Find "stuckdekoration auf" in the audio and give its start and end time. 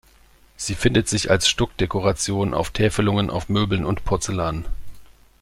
1.47-2.71